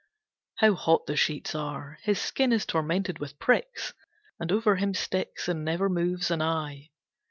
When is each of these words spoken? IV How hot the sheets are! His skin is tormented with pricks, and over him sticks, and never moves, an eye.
IV 0.01 0.59
How 0.69 0.73
hot 0.73 1.05
the 1.05 1.15
sheets 1.15 1.53
are! 1.53 1.99
His 2.01 2.19
skin 2.19 2.51
is 2.51 2.65
tormented 2.65 3.19
with 3.19 3.37
pricks, 3.37 3.93
and 4.39 4.51
over 4.51 4.77
him 4.77 4.95
sticks, 4.95 5.47
and 5.47 5.63
never 5.63 5.89
moves, 5.89 6.31
an 6.31 6.41
eye. 6.41 6.89